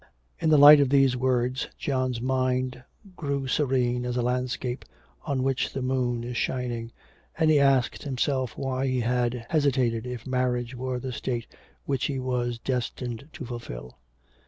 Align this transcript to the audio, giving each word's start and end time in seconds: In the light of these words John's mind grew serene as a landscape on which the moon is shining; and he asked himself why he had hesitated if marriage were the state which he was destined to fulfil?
In 0.39 0.49
the 0.49 0.57
light 0.57 0.79
of 0.79 0.89
these 0.89 1.15
words 1.15 1.67
John's 1.77 2.19
mind 2.19 2.83
grew 3.15 3.45
serene 3.45 4.03
as 4.03 4.17
a 4.17 4.23
landscape 4.23 4.83
on 5.27 5.43
which 5.43 5.71
the 5.73 5.83
moon 5.83 6.23
is 6.23 6.35
shining; 6.37 6.91
and 7.37 7.51
he 7.51 7.59
asked 7.59 8.01
himself 8.01 8.57
why 8.57 8.87
he 8.87 9.01
had 9.01 9.45
hesitated 9.51 10.07
if 10.07 10.25
marriage 10.25 10.73
were 10.73 10.97
the 10.97 11.13
state 11.13 11.45
which 11.85 12.05
he 12.05 12.17
was 12.17 12.57
destined 12.57 13.29
to 13.33 13.45
fulfil? 13.45 13.99